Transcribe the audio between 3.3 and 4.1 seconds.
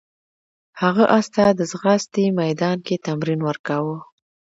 ورکاوه.